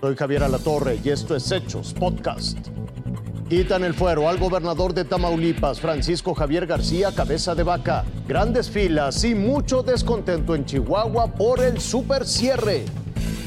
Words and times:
Soy 0.00 0.14
Javier 0.14 0.42
Alatorre 0.42 1.00
y 1.02 1.08
esto 1.08 1.34
es 1.34 1.50
Hechos 1.50 1.94
Podcast. 1.94 2.58
Quitan 3.48 3.82
el 3.82 3.94
fuero 3.94 4.28
al 4.28 4.36
gobernador 4.38 4.92
de 4.92 5.04
Tamaulipas, 5.04 5.80
Francisco 5.80 6.34
Javier 6.34 6.66
García 6.66 7.12
Cabeza 7.12 7.54
de 7.54 7.62
Vaca. 7.62 8.04
Grandes 8.28 8.70
filas 8.70 9.24
y 9.24 9.34
mucho 9.34 9.82
descontento 9.82 10.54
en 10.54 10.66
Chihuahua 10.66 11.28
por 11.28 11.62
el 11.62 11.80
super 11.80 12.26
cierre. 12.26 12.84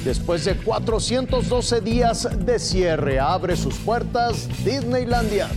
Después 0.03 0.45
de 0.45 0.55
412 0.55 1.81
días 1.81 2.27
de 2.45 2.57
cierre, 2.57 3.19
abre 3.19 3.55
sus 3.55 3.75
puertas 3.75 4.47
Disneylandia 4.65 5.49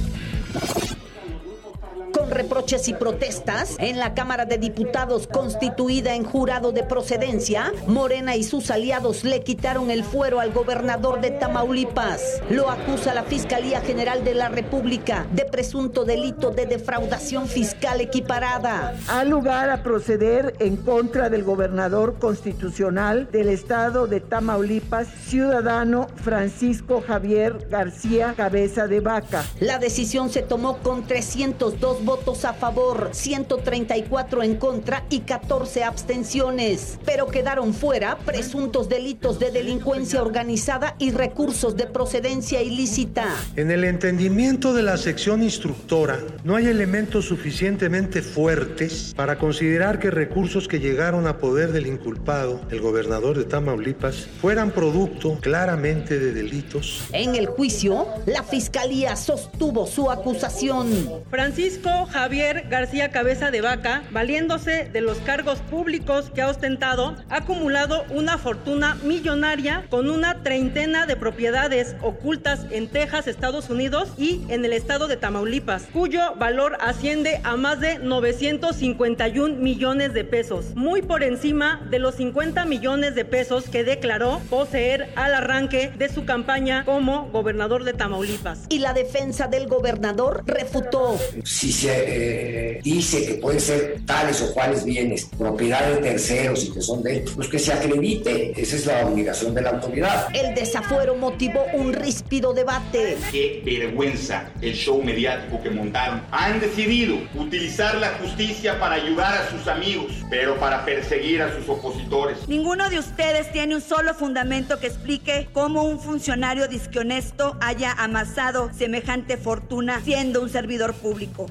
reproches 2.32 2.88
y 2.88 2.94
protestas 2.94 3.76
en 3.78 3.98
la 3.98 4.14
Cámara 4.14 4.44
de 4.44 4.58
Diputados 4.58 5.26
constituida 5.26 6.14
en 6.14 6.24
jurado 6.24 6.72
de 6.72 6.82
procedencia, 6.82 7.72
Morena 7.86 8.36
y 8.36 8.42
sus 8.42 8.70
aliados 8.70 9.24
le 9.24 9.42
quitaron 9.42 9.90
el 9.90 10.04
fuero 10.04 10.40
al 10.40 10.52
gobernador 10.52 11.20
de 11.20 11.32
Tamaulipas. 11.32 12.40
Lo 12.48 12.70
acusa 12.70 13.14
la 13.14 13.24
Fiscalía 13.24 13.80
General 13.80 14.24
de 14.24 14.34
la 14.34 14.48
República 14.48 15.26
de 15.32 15.44
presunto 15.44 16.04
delito 16.04 16.50
de 16.50 16.66
defraudación 16.66 17.46
fiscal 17.48 18.00
equiparada. 18.00 18.94
Ha 19.08 19.24
lugar 19.24 19.68
a 19.70 19.82
proceder 19.82 20.54
en 20.58 20.76
contra 20.76 21.28
del 21.28 21.44
gobernador 21.44 22.18
constitucional 22.18 23.28
del 23.30 23.48
estado 23.48 24.06
de 24.06 24.20
Tamaulipas, 24.20 25.08
ciudadano 25.26 26.06
Francisco 26.16 27.02
Javier 27.06 27.68
García 27.68 28.34
Cabeza 28.36 28.86
de 28.86 29.00
Vaca. 29.00 29.44
La 29.60 29.78
decisión 29.78 30.30
se 30.30 30.42
tomó 30.42 30.78
con 30.78 31.06
302 31.06 32.04
votos 32.04 32.21
a 32.22 32.52
favor, 32.52 33.10
134 33.12 34.44
en 34.44 34.54
contra 34.54 35.04
y 35.10 35.20
14 35.20 35.82
abstenciones. 35.82 36.98
Pero 37.04 37.26
quedaron 37.26 37.74
fuera 37.74 38.16
presuntos 38.18 38.88
delitos 38.88 39.40
de 39.40 39.50
delincuencia 39.50 40.22
organizada 40.22 40.94
y 41.00 41.10
recursos 41.10 41.76
de 41.76 41.86
procedencia 41.86 42.62
ilícita. 42.62 43.26
En 43.56 43.72
el 43.72 43.82
entendimiento 43.82 44.72
de 44.72 44.84
la 44.84 44.98
sección 44.98 45.42
instructora, 45.42 46.20
no 46.44 46.54
hay 46.54 46.68
elementos 46.68 47.24
suficientemente 47.24 48.22
fuertes 48.22 49.12
para 49.16 49.36
considerar 49.36 49.98
que 49.98 50.12
recursos 50.12 50.68
que 50.68 50.78
llegaron 50.78 51.26
a 51.26 51.38
poder 51.38 51.72
del 51.72 51.88
inculpado, 51.88 52.60
el 52.70 52.80
gobernador 52.80 53.36
de 53.36 53.44
Tamaulipas, 53.44 54.28
fueran 54.40 54.70
producto 54.70 55.38
claramente 55.40 56.20
de 56.20 56.32
delitos. 56.32 57.02
En 57.12 57.34
el 57.34 57.46
juicio, 57.46 58.06
la 58.26 58.44
fiscalía 58.44 59.16
sostuvo 59.16 59.88
su 59.88 60.08
acusación. 60.08 60.88
Francisco 61.28 62.01
Javier 62.06 62.66
García 62.68 63.10
Cabeza 63.10 63.50
de 63.50 63.60
Vaca, 63.60 64.02
valiéndose 64.10 64.88
de 64.92 65.00
los 65.00 65.18
cargos 65.18 65.58
públicos 65.60 66.30
que 66.34 66.42
ha 66.42 66.48
ostentado, 66.48 67.16
ha 67.28 67.36
acumulado 67.36 68.04
una 68.10 68.38
fortuna 68.38 68.96
millonaria 69.04 69.86
con 69.90 70.10
una 70.10 70.42
treintena 70.42 71.06
de 71.06 71.16
propiedades 71.16 71.96
ocultas 72.02 72.66
en 72.70 72.88
Texas, 72.88 73.26
Estados 73.26 73.70
Unidos 73.70 74.12
y 74.18 74.42
en 74.48 74.64
el 74.64 74.72
estado 74.72 75.08
de 75.08 75.16
Tamaulipas, 75.16 75.84
cuyo 75.92 76.34
valor 76.36 76.76
asciende 76.80 77.40
a 77.44 77.56
más 77.56 77.80
de 77.80 77.98
951 77.98 79.56
millones 79.56 80.14
de 80.14 80.24
pesos, 80.24 80.74
muy 80.74 81.02
por 81.02 81.22
encima 81.22 81.86
de 81.90 81.98
los 81.98 82.16
50 82.16 82.64
millones 82.64 83.14
de 83.14 83.24
pesos 83.24 83.68
que 83.68 83.84
declaró 83.84 84.40
poseer 84.50 85.10
al 85.16 85.34
arranque 85.34 85.92
de 85.96 86.08
su 86.08 86.24
campaña 86.24 86.84
como 86.84 87.30
gobernador 87.30 87.84
de 87.84 87.92
Tamaulipas. 87.92 88.66
Y 88.68 88.78
la 88.78 88.92
defensa 88.92 89.46
del 89.46 89.66
gobernador 89.66 90.42
refutó. 90.46 91.18
Si 91.44 91.72
se 91.72 91.91
eh, 91.94 92.80
dice 92.82 93.24
que 93.26 93.34
pueden 93.34 93.60
ser 93.60 94.00
tales 94.06 94.40
o 94.42 94.52
cuales 94.52 94.84
bienes, 94.84 95.28
propiedad 95.38 95.88
de 95.88 95.96
terceros 95.96 96.64
y 96.64 96.72
que 96.72 96.80
son 96.80 97.02
de 97.02 97.18
ellos, 97.18 97.32
pues 97.34 97.48
que 97.48 97.58
se 97.58 97.72
acredite. 97.72 98.60
Esa 98.60 98.76
es 98.76 98.86
la 98.86 99.06
obligación 99.06 99.54
de 99.54 99.62
la 99.62 99.70
autoridad. 99.70 100.28
El 100.34 100.54
desafuero 100.54 101.14
motivó 101.14 101.64
un 101.74 101.92
ríspido 101.92 102.52
debate. 102.52 103.16
Qué 103.30 103.62
vergüenza 103.64 104.50
el 104.60 104.74
show 104.74 105.02
mediático 105.02 105.62
que 105.62 105.70
montaron. 105.70 106.22
Han 106.30 106.60
decidido 106.60 107.16
utilizar 107.34 107.96
la 107.96 108.10
justicia 108.18 108.78
para 108.78 108.96
ayudar 108.96 109.34
a 109.34 109.50
sus 109.50 109.66
amigos, 109.68 110.12
pero 110.30 110.58
para 110.58 110.84
perseguir 110.84 111.42
a 111.42 111.54
sus 111.56 111.68
opositores. 111.68 112.48
Ninguno 112.48 112.88
de 112.90 112.98
ustedes 112.98 113.50
tiene 113.52 113.74
un 113.76 113.80
solo 113.80 114.14
fundamento 114.14 114.78
que 114.78 114.86
explique 114.88 115.48
cómo 115.52 115.84
un 115.84 116.00
funcionario 116.00 116.68
dishonesto 116.68 117.56
haya 117.60 117.92
amasado 117.92 118.70
semejante 118.76 119.36
fortuna 119.36 120.00
siendo 120.04 120.42
un 120.42 120.48
servidor 120.48 120.94
público 120.94 121.46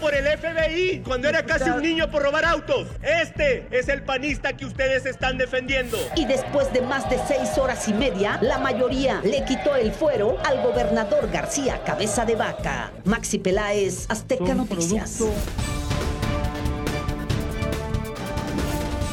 por 0.00 0.14
el 0.14 0.24
FBI 0.26 1.02
cuando 1.04 1.28
era 1.28 1.42
casi 1.42 1.68
un 1.68 1.82
niño 1.82 2.10
por 2.10 2.22
robar 2.22 2.44
autos. 2.46 2.88
Este 3.02 3.66
es 3.70 3.88
el 3.88 4.02
panista 4.02 4.56
que 4.56 4.64
ustedes 4.64 5.04
están 5.04 5.36
defendiendo. 5.36 5.98
Y 6.16 6.24
después 6.24 6.72
de 6.72 6.80
más 6.80 7.08
de 7.10 7.18
seis 7.28 7.58
horas 7.58 7.86
y 7.86 7.92
media, 7.92 8.38
la 8.40 8.58
mayoría 8.58 9.20
le 9.22 9.44
quitó 9.44 9.76
el 9.76 9.92
fuero 9.92 10.38
al 10.44 10.62
gobernador 10.62 11.30
García 11.30 11.82
Cabeza 11.84 12.24
de 12.24 12.36
Vaca. 12.36 12.92
Maxi 13.04 13.38
Peláez, 13.38 14.06
Azteca 14.08 14.54
Noticias. 14.54 15.22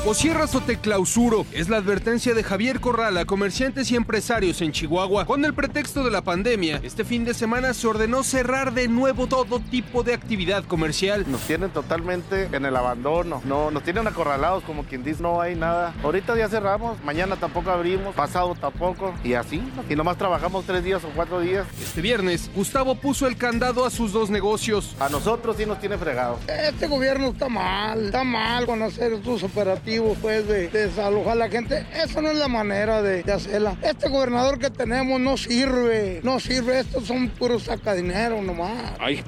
O 0.07 0.13
cierras 0.13 0.53
o 0.53 0.61
te 0.61 0.77
clausuro. 0.77 1.47
Es 1.51 1.67
la 1.67 1.77
advertencia 1.77 2.35
de 2.35 2.43
Javier 2.43 2.79
Corral 2.79 3.17
a 3.17 3.25
comerciantes 3.25 3.89
y 3.89 3.95
empresarios 3.95 4.61
en 4.61 4.71
Chihuahua. 4.71 5.25
Con 5.25 5.43
el 5.45 5.55
pretexto 5.55 6.03
de 6.03 6.11
la 6.11 6.21
pandemia, 6.21 6.79
este 6.83 7.03
fin 7.03 7.25
de 7.25 7.33
semana 7.33 7.73
se 7.73 7.88
ordenó 7.88 8.21
cerrar 8.23 8.71
de 8.75 8.88
nuevo 8.88 9.25
todo 9.25 9.59
tipo 9.59 10.03
de 10.03 10.13
actividad 10.13 10.63
comercial. 10.65 11.25
Nos 11.27 11.41
tienen 11.41 11.71
totalmente 11.71 12.49
en 12.51 12.65
el 12.65 12.75
abandono. 12.75 13.41
No, 13.45 13.71
nos 13.71 13.81
tienen 13.81 14.05
acorralados 14.05 14.63
como 14.63 14.83
quien 14.83 15.03
dice 15.03 15.23
no 15.23 15.41
hay 15.41 15.55
nada. 15.55 15.95
Ahorita 16.03 16.38
ya 16.38 16.49
cerramos, 16.49 17.03
mañana 17.03 17.35
tampoco 17.35 17.71
abrimos, 17.71 18.13
pasado 18.13 18.53
tampoco. 18.53 19.11
Y 19.23 19.33
así, 19.33 19.59
y 19.89 19.95
nomás 19.95 20.19
trabajamos 20.19 20.65
tres 20.65 20.83
días 20.83 21.03
o 21.03 21.09
cuatro 21.15 21.39
días. 21.39 21.65
Este 21.81 22.01
viernes, 22.01 22.51
Gustavo 22.53 22.94
puso 22.94 23.25
el 23.25 23.38
candado 23.38 23.83
a 23.83 23.89
sus 23.89 24.13
dos 24.13 24.29
negocios. 24.29 24.95
A 24.99 25.09
nosotros 25.09 25.57
sí 25.57 25.65
nos 25.65 25.79
tiene 25.79 25.97
fregado. 25.97 26.38
Este 26.47 26.85
gobierno 26.85 27.29
está 27.29 27.49
mal, 27.49 28.05
está 28.05 28.23
mal 28.23 28.67
con 28.67 28.83
hacer 28.83 29.19
sus 29.23 29.41
operativos 29.41 29.94
pues 30.22 30.47
de, 30.47 30.67
desalojar 30.69 31.33
a 31.33 31.35
la 31.35 31.50
gente. 31.50 31.85
Eso 31.94 32.22
no 32.22 32.29
es 32.29 32.38
la 32.38 32.47
manera 32.47 33.01
de, 33.01 33.23
hacerla. 33.31 33.75
Este 33.81 34.09
gobernador 34.09 34.59
que 34.59 34.69
tenemos 34.69 35.19
no 35.19 35.38
sirve, 35.38 36.22
no 36.23 36.39
sirve. 36.39 36.79
Estos 36.79 37.06
son 37.06 37.29
puros 37.29 37.63
sacadinero 37.63 38.41
nomás. 38.41 38.94
Hay, 39.00 39.23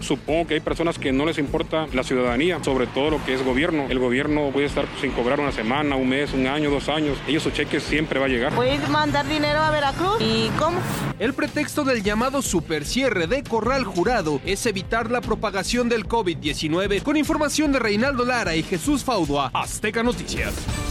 supongo 0.00 0.48
que 0.48 0.54
hay 0.54 0.60
personas 0.60 0.98
que 0.98 1.12
no 1.12 1.26
les 1.26 1.38
importa 1.38 1.86
la 1.92 2.02
ciudadanía, 2.02 2.62
sobre 2.62 2.86
todo 2.86 3.10
lo 3.10 3.24
que 3.24 3.34
es 3.34 3.44
gobierno. 3.44 3.86
El 3.88 3.98
gobierno 3.98 4.50
puede 4.52 4.66
estar 4.66 4.86
sin 5.00 5.10
cobrar 5.12 5.40
una 5.40 5.52
semana, 5.52 5.96
un 5.96 6.08
mes, 6.08 6.32
un 6.32 6.46
año, 6.46 6.70
dos 6.70 6.88
años. 6.88 7.18
Ellos 7.26 7.42
su 7.42 7.50
cheque 7.50 7.80
siempre 7.80 8.18
va 8.18 8.26
a 8.26 8.28
llegar. 8.28 8.54
¿Puedes 8.54 8.88
mandar 8.88 9.26
dinero 9.28 9.60
a 9.60 9.70
Veracruz? 9.70 10.20
¿Y 10.20 10.48
cómo? 10.58 10.78
El 11.18 11.34
pretexto 11.34 11.84
del 11.84 12.02
llamado 12.02 12.42
super 12.42 12.84
cierre 12.84 13.26
de 13.26 13.42
Corral 13.42 13.84
Jurado 13.84 14.40
es 14.44 14.66
evitar 14.66 15.10
la 15.10 15.20
propagación 15.20 15.88
del 15.88 16.06
COVID-19. 16.06 17.02
Con 17.02 17.16
información 17.16 17.72
de 17.72 17.78
Reinaldo 17.78 18.24
Lara 18.24 18.54
y 18.54 18.62
Jesús 18.62 19.04
Faudua, 19.04 19.50
Azteca 19.52 20.02
Noticias. 20.08 20.87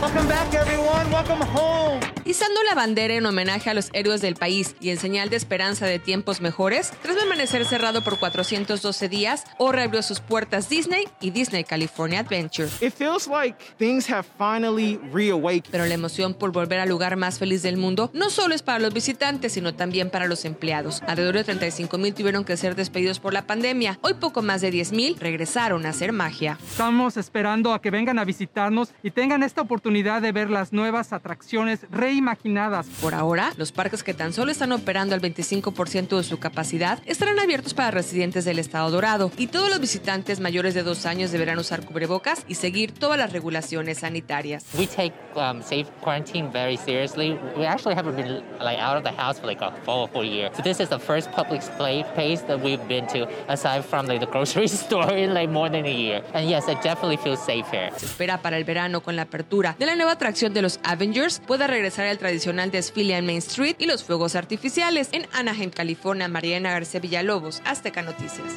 Welcome 0.00 0.28
back, 0.28 0.54
everyone. 0.54 1.10
Welcome 1.10 1.42
home. 1.42 1.98
Izando 2.24 2.62
la 2.62 2.74
bandera 2.76 3.14
en 3.14 3.26
homenaje 3.26 3.68
a 3.68 3.74
los 3.74 3.88
héroes 3.94 4.20
del 4.20 4.36
país 4.36 4.76
y 4.80 4.90
en 4.90 4.98
señal 4.98 5.28
de 5.28 5.36
esperanza 5.36 5.86
de 5.86 5.98
tiempos 5.98 6.40
mejores, 6.40 6.92
tras 7.02 7.16
permanecer 7.16 7.64
cerrado 7.64 8.04
por 8.04 8.18
412 8.20 9.08
días, 9.08 9.44
ahora 9.58 9.82
abrió 9.82 10.02
sus 10.02 10.20
puertas 10.20 10.68
Disney 10.68 11.08
y 11.20 11.30
Disney 11.30 11.64
California 11.64 12.20
Adventure. 12.20 12.68
It 12.80 12.92
feels 12.92 13.26
like 13.26 13.56
things 13.78 14.08
have 14.08 14.24
finally 14.38 15.00
reawakened. 15.12 15.70
Pero 15.72 15.86
la 15.86 15.94
emoción 15.94 16.34
por 16.34 16.52
volver 16.52 16.78
al 16.78 16.88
lugar 16.88 17.16
más 17.16 17.38
feliz 17.38 17.62
del 17.62 17.76
mundo 17.76 18.10
no 18.12 18.30
solo 18.30 18.54
es 18.54 18.62
para 18.62 18.78
los 18.78 18.94
visitantes, 18.94 19.54
sino 19.54 19.74
también 19.74 20.10
para 20.10 20.28
los 20.28 20.44
empleados. 20.44 21.02
Alrededor 21.08 21.38
de 21.38 21.44
35 21.44 21.98
mil 21.98 22.14
tuvieron 22.14 22.44
que 22.44 22.56
ser 22.56 22.76
despedidos 22.76 23.18
por 23.18 23.32
la 23.32 23.46
pandemia. 23.46 23.98
Hoy 24.02 24.14
poco 24.14 24.42
más 24.42 24.60
de 24.60 24.70
10 24.70 24.92
mil 24.92 25.16
regresaron 25.18 25.86
a 25.86 25.88
hacer 25.88 26.12
magia. 26.12 26.56
Estamos 26.62 27.16
esperando 27.16 27.72
a 27.72 27.80
que 27.80 27.90
vengan 27.90 28.18
a 28.20 28.24
visitarnos 28.24 28.90
y 29.02 29.10
tengan 29.10 29.42
esta 29.42 29.62
oportunidad 29.62 29.87
de 29.88 30.32
ver 30.32 30.50
las 30.50 30.72
nuevas 30.74 31.14
atracciones 31.14 31.80
rey 31.90 32.18
imaginadas. 32.18 32.86
Por 33.00 33.14
ahora, 33.14 33.52
los 33.56 33.72
parques 33.72 34.02
que 34.02 34.12
tan 34.12 34.34
solo 34.34 34.52
están 34.52 34.70
operando 34.72 35.14
al 35.14 35.22
25% 35.22 36.18
de 36.18 36.22
su 36.22 36.38
capacidad 36.38 37.00
estarán 37.06 37.40
abiertos 37.40 37.72
para 37.72 37.90
residentes 37.90 38.44
del 38.44 38.58
estado 38.58 38.90
dorado 38.90 39.32
y 39.38 39.46
todos 39.46 39.70
los 39.70 39.80
visitantes 39.80 40.40
mayores 40.40 40.74
de 40.74 40.82
dos 40.82 41.06
años 41.06 41.32
deberán 41.32 41.58
usar 41.58 41.86
cubrebocas 41.86 42.44
y 42.48 42.56
seguir 42.56 42.92
todas 42.92 43.18
las 43.18 43.32
regulaciones 43.32 43.98
sanitarias. 44.00 44.66
We 44.78 44.86
take 44.86 45.14
um, 45.34 45.62
safe 45.62 45.86
quarantine 46.02 46.50
very 46.52 46.76
seriously. 46.76 47.38
We 47.56 47.64
actually 47.64 47.96
haven't 47.96 48.16
been 48.16 48.42
like 48.60 48.78
out 48.78 48.98
of 48.98 49.04
the 49.04 49.12
house 49.18 49.40
for 49.40 49.46
like 49.46 49.62
a 49.62 49.72
full, 49.84 50.06
full 50.08 50.24
year. 50.24 50.50
So 50.54 50.62
this 50.62 50.80
is 50.80 50.90
the 50.90 50.98
first 50.98 51.30
public 51.32 51.62
place 51.78 52.42
that 52.46 52.60
we've 52.62 52.86
been 52.86 53.06
to 53.08 53.26
aside 53.48 53.86
from 53.86 54.06
like 54.06 54.20
the 54.20 54.30
grocery 54.30 54.68
store 54.68 55.16
in 55.16 55.32
like 55.32 55.48
more 55.48 55.70
than 55.70 55.86
a 55.86 55.94
year. 55.94 56.22
And 56.34 56.48
yes, 56.48 56.68
it 56.68 56.82
definitely 56.82 57.16
feels 57.16 57.42
safe 57.42 57.66
here. 57.70 57.90
Se 57.96 58.04
espera 58.04 58.42
para 58.42 58.58
el 58.58 58.64
verano 58.64 59.00
con 59.00 59.16
la 59.16 59.22
apertura 59.22 59.76
de 59.78 59.86
la 59.86 59.94
nueva 59.94 60.12
atracción 60.12 60.52
de 60.54 60.62
los 60.62 60.80
Avengers 60.82 61.40
pueda 61.46 61.66
regresar 61.66 62.06
el 62.06 62.18
tradicional 62.18 62.70
desfile 62.70 63.16
en 63.16 63.26
Main 63.26 63.38
Street 63.38 63.76
y 63.78 63.86
los 63.86 64.02
fuegos 64.04 64.34
artificiales 64.34 65.08
en 65.12 65.26
Anaheim, 65.32 65.70
California. 65.70 66.28
Mariana 66.28 66.70
García 66.70 67.00
Villalobos, 67.00 67.62
Azteca 67.64 68.02
Noticias. 68.02 68.54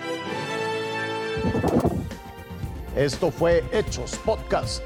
Esto 2.96 3.32
fue 3.32 3.64
Hechos 3.72 4.20
Podcast. 4.26 4.84